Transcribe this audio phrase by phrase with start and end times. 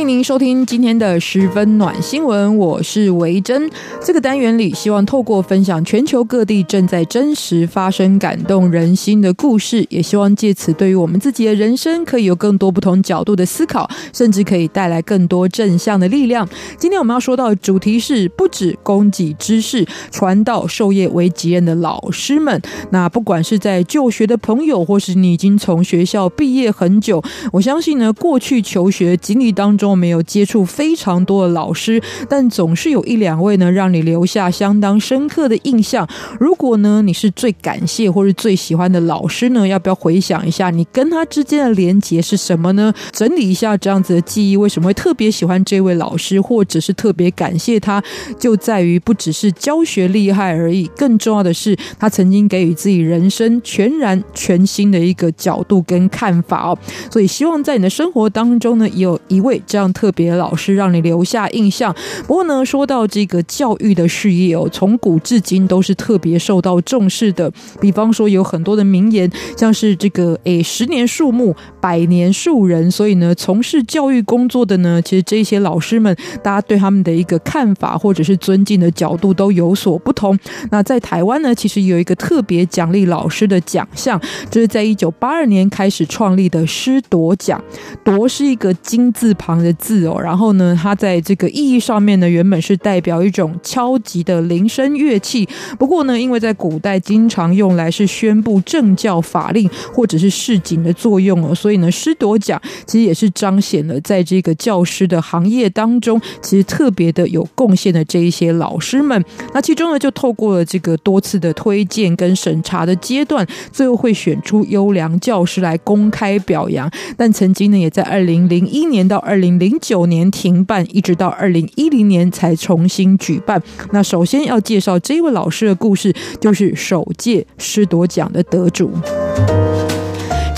[0.00, 3.70] 欢迎您收听今天的十分暖新闻，我是维珍。
[4.02, 16.48] 这个单元里，希望透过分享全球各地正在真实发生、感动人心的故事，也希望借此对于我们自己的人生可以有更多不同角度的思考，甚至可以带来更多正向的力量。
[16.78, 22.58] 今天我们要说到的主题是：不止供给知识，传道授业为己任的老师们。
[22.88, 27.22] 那不管是在就学的朋友，或是你已经从学校毕业很久，
[27.52, 29.89] 我相信呢，过去求学经历当中。
[29.94, 36.08] 没有接触非常多的老师，但总是有一两位呢，让你留下相当深刻的印象。
[36.38, 42.92] 如果呢，你是最感谢或是最喜欢的老师呢，要不要回想一下你跟他之间的连结是什么呢？
[43.12, 48.02] 整理一下这样子的记忆，为什么会特别喜欢这位老师，或者是特别感谢他？
[48.38, 56.78] 就在于不只是教学厉害而已，更重要的是他曾经给予自己人生全然全新的一个角度跟看法哦。
[57.10, 59.79] 所以希望在你的生活当中呢，有一位这样。
[59.80, 61.94] 让特别老师让你留下印象。
[62.26, 67.50] 不过呢，说到这个教育的事业哦，从古至今都是特别受到重视的。
[67.80, 72.90] 比方说，有很多的名言，像是这个“诶，十年树木，百年树人”。
[72.92, 80.38] 所以呢，从事教育工作的呢，其实这些老师们，大家对他们的一个看法或者是尊敬的角度都有所不同。
[80.70, 84.20] 那在台湾呢，其实有一个特别奖励老师的奖项，
[84.50, 87.64] 这是在一九八二年开始创立的师铎奖。
[88.04, 89.69] 铎是一个金字旁的。
[89.74, 95.48] 字哦，然后呢，它在这个意义上面呢，原本是代表一种敲击的铃声乐器。
[95.78, 109.22] 不过呢，因为在古代经常用来是宣布政教法令或者是市警的作用哦，所以呢，师铎奖其实也是彰显了在这个教师的行业当中，其实特别的有贡献的这一些老师们。
[109.54, 116.90] 那其中呢，就透过了这个多次的推荐跟审查的阶段，最后会选出优良教师来公开表扬。
[117.16, 123.62] 但曾经呢，也在二零零一年到二零零九年停办，一直到二零一零年才重新举办。
[123.92, 128.90] 那首先要介绍这位老师的故事，就是首届师铎奖的得主。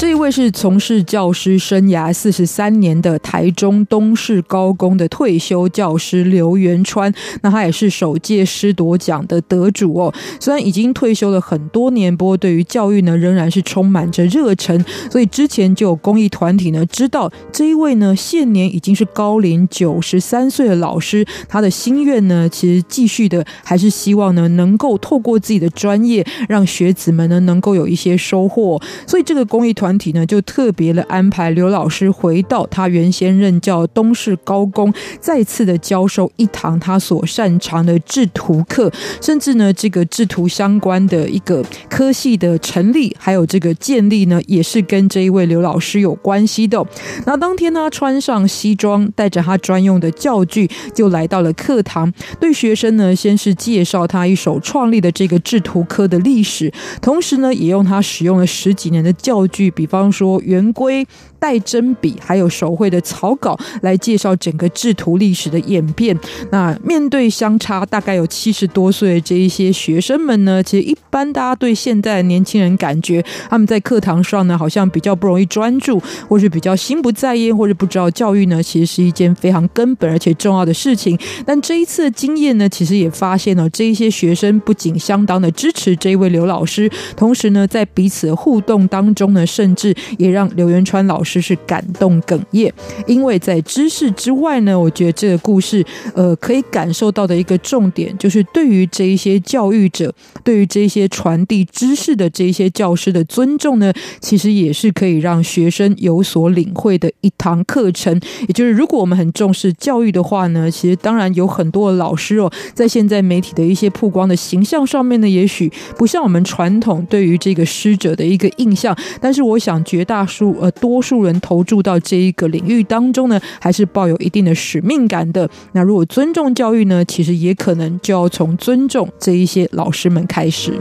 [0.02, 10.12] 这一位是从事教师生涯四十三年的台中东势高工的退休教师刘元川，那他也是首届师铎奖的得主哦。
[10.40, 14.84] 虽然已经退休了很多年，不过对于教育呢，仍然是充满着热忱。
[15.08, 28.82] 所以之前就有公益团体呢，知道这一位呢，现年已经是高龄九十三岁的老师，他的心愿呢，其实继续的还是希望呢，能够透过自己的专业，让学子们呢，能够有一些收获。
[29.06, 29.91] 所以这个公益团。
[29.98, 46.84] 体呢就特别的安排刘老师回到他原先任教东势高工，再次的教授一堂他所擅长的制图课，甚至呢这个制图相关的一个科系的成立，还有这个建立呢，也是跟这一位刘老师有关系的。
[47.26, 59.72] 那当天呢，穿上西装，带着他专用的教具，就来到了课堂，对学生呢先是介绍他一手创立的这个制图科的历史，同时呢也用他使用了十几年的教具。
[59.82, 61.04] 比方说圆规。
[61.42, 66.16] 带针笔还有手绘的草稿来介绍整个制图历史的演变。
[66.52, 73.20] 那面对相差大概有七十多岁的这一些学生们呢，其实一般大家对现在的年轻人感觉
[73.50, 81.18] 他们在课堂上呢，好像比较不容易专注，或是比较心不在焉，或者不知道教育呢，其实是一件非常根本而且重要的事情。
[81.44, 91.42] 但这一次的经验呢，其实也发现了这一些学生不仅相当的支持这一位刘老师，同时呢，在彼此互动当中呢，甚甚至也让刘元川老师。
[91.42, 92.72] 是感动哽咽，
[93.04, 95.84] 因为在知识之外呢，我觉得这个故事，
[96.14, 100.14] 呃，可以感受到的一个重点，就是对于这一些教育者，
[100.44, 108.20] 对于这一些传递知识的这一些教师的尊重呢，其实也是可以让学生有所领会的一堂课程。
[108.46, 115.68] 也就是，如果我们很重视教育的话呢，其实当然有很多的老师哦，在现在媒体的一些曝光的形象上面呢，也许
[115.98, 121.22] 不像我们传统对于这个师者的一个印象，但是我我想绝大数呃多数。
[121.22, 125.48] 人投注到这一个领域当中呢，还是抱有一定的使命感的。
[125.72, 130.72] 那如果尊重教育呢，其实也可能就要从尊重这一些老师们开始。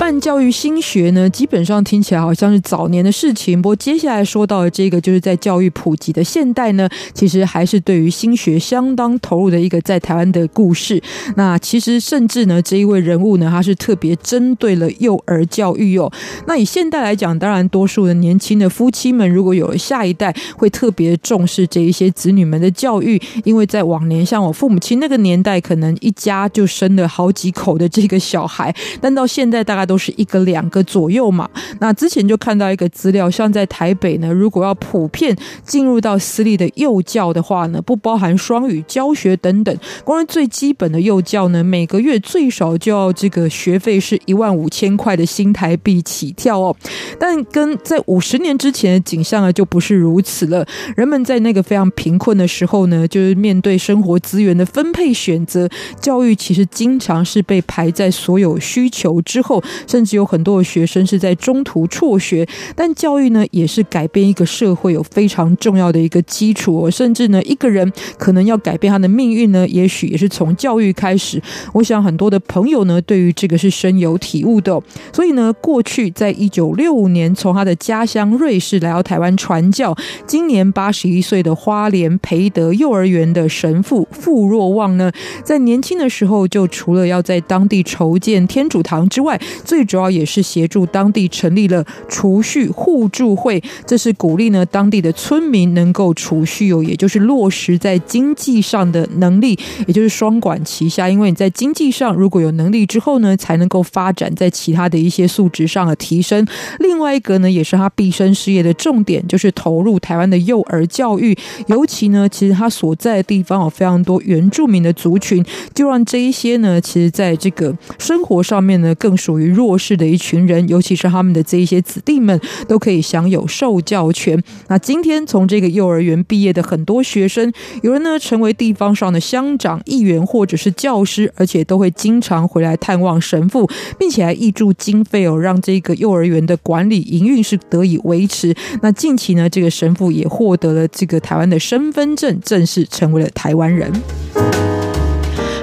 [0.00, 3.60] 办教育新学呢，基本上听起来好像是早年的事情。
[3.60, 11.02] 不过接下来说到的这个，就是在教育普及的现代呢，其实还是对于新学相当投入的一个在台湾的故事。
[11.36, 16.10] 那其实甚至呢，这一位人物呢，他是特别针对了幼儿教育哦。
[16.46, 31.50] 那以现代来讲，当然多数的年轻的夫妻们，如果有了下一代，会特别重视这一些子女们的教育，因为在往年，像我父母亲那个年代，可能一家就生了好几口的这个小孩，但到现在大概都是一个两个左右嘛。
[31.80, 46.76] 那之前就看到一个资料，像在台北呢，如果要普遍进入到私立的幼教的话呢，不包含双语教学等等，光是最基本的幼教呢，每个月最少就要这个学费是一万五千块的新台币起跳哦。
[47.18, 50.64] 但跟在五十年之前的景象呢，就不是如此了。
[50.94, 55.68] 人们在那个非常贫困的时候呢，就是面对生活资源的分配选择，
[56.00, 62.46] 教育其实经常是被排在所有需求之后，甚至有很多的学生是在中途辍学。
[62.74, 66.90] 但教育呢，也是改变一个社会有非常重要的一个基础。
[66.90, 71.40] 甚至呢，一个人可能要改变他的命运呢，也许也是从教育开始。
[71.72, 74.80] 我想很多的朋友呢，对于这个是深有体悟的。
[75.12, 79.94] 所以呢，过去在一九六五年从他的家乡瑞士来到台湾传教，
[80.26, 85.10] 今年八十一岁的花莲培德幼儿园的神父傅若望呢，
[85.42, 99.56] 在年轻的时候就除了要在当地筹建天主堂之外，最主要也是协助当地成立了储蓄互助会，这是鼓励呢当地的村民能够储蓄哦，也就是落实在经济上的能力，
[99.86, 101.08] 也就是双管齐下。
[101.08, 106.44] 因为你在经济上如果有能力之后呢，才能够发展在其他的一些素质上的提升。
[106.80, 111.38] 另外一个呢，也是他毕生事业的重点，就是投入台湾的幼儿教育，
[111.68, 124.42] 尤其呢，其实他所在的地方有非常多原住民的族群，就让这一些呢，其实在这个生活上面呢，更属于弱势的一群人，尤其是他们的这一些子弟们，都可以享有受教权。
[124.68, 127.52] 那今天从这个幼儿园毕业的很多学生，
[127.82, 133.68] 有人呢成为地方上的乡长、议员或者是教师，而且都会经常回来探望神父，
[133.98, 138.54] 并且还挹注经费哦，让这个幼儿园的管理营运是得以维持。
[138.82, 143.90] 那近期呢，这个神父也获得了这个台湾的身份证，正式成为了台湾人。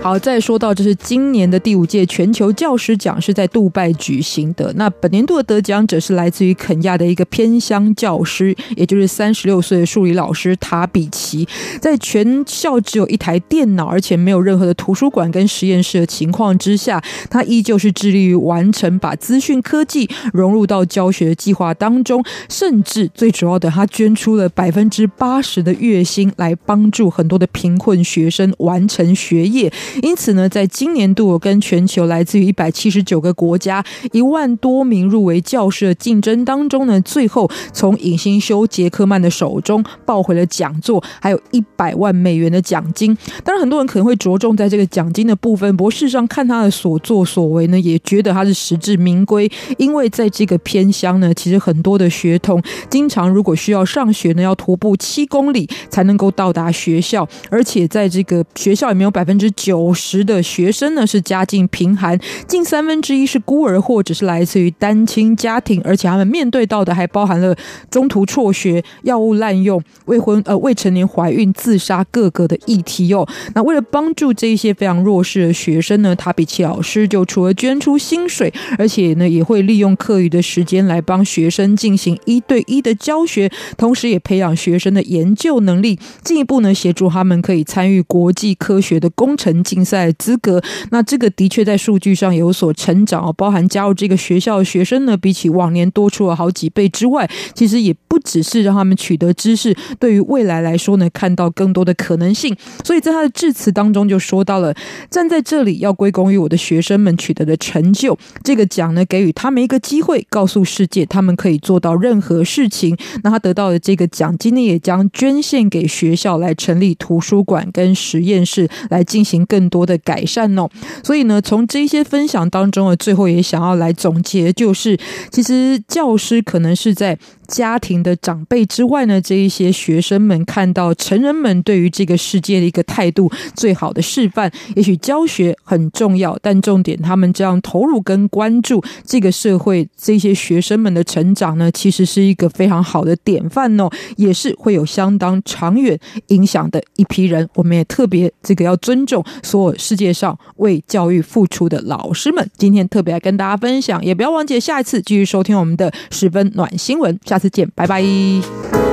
[0.01, 4.71] 好，再说到这是今年的第五届全球教师奖是在杜拜举行的。
[4.77, 11.45] 那本年度的得奖者是来自于肯亚的一个偏乡教师，也就是三十六岁的数理老师塔比奇。
[11.81, 29.69] 在全校只有一台电脑，而且没有任何的图书馆跟实验室的情况之下，他依旧是致力于完成把资讯科技融入到教学计划当中，甚至最主要的，他捐出了百分之八十的月薪来帮助很多的贫困学生完成学业。
[30.01, 43.16] 因此呢，在今年度跟全球来自于一百七十九个国家一万多名入围教师的竞争当中呢，最后从影星修杰克曼的手中抱回了讲座，还有一百万美元的奖金。
[43.44, 49.50] 当然，很多人可能会着重在这个奖金的部分，不过事实上看他的所作所为呢，也觉得他是实至名归。
[49.78, 59.76] 因为在这个偏乡呢，其实很多的学童经常如果需要上学呢，要徒步七公里才能够到达学校，而且在这个学校也没有百分之九。
[59.77, 67.56] 五十的学生呢是家境贫寒，近三分之一是孤儿或者是来自于单亲家庭，而且他们面对到的还包含了
[67.89, 73.27] 中途辍学、药物滥用、未婚呃未成年怀孕、自杀各个的议题哦。
[73.53, 102.56] 那为了帮助这一些非常弱势的学生呢，塔比奇老师就除了捐出薪水，而且呢也会利用课余的时间来帮学生进行一对一的教学，同时也培养学生的研究能力，进一步呢协助他们可以参与国际科学的工程竞赛资格，那这个的确在数据上有所成长哦，包含加入这个学校的学生呢，比起往年多出了好几倍之外，其实也不只是让他们取得知识，对于未来来说呢，看到更多的可能性。
[102.86, 104.74] 所以在他的致辞当中就说到了，
[105.09, 112.97] 站在这里要归功于我的学生们取得的成就，这个奖呢给予他们一个机会，告诉世界他们可以做到任何事情。
[113.21, 119.56] 那他得到的这个奖今天，也将捐献给学校来成立图书馆跟实验室，来进行更。
[119.57, 120.69] 更多的改善哦，
[121.04, 124.95] 所以呢，从这些分享当中呢，最后也想要来总结，就是
[125.31, 127.18] 其实教师可能是在。
[127.47, 134.52] 家庭的长辈之外呢，这一些学生们看到成人们对于这个世界的一个态度，最好的示范。
[134.76, 145.97] 也许教学很重要，但重点他们这样投入跟关注这个社会，这些学生们的成长呢，其实是一个非常好的典范哦，也是会有相当长远
[146.28, 147.47] 影响的一批人。
[147.56, 152.49] 我们也特别这个要尊重所有世界上为教育付出的老师们。
[152.57, 157.18] 今天特别来跟大家分享，也不要忘记下一次继续收听我们的十分暖新闻。
[157.23, 158.86] 下次见，拜拜。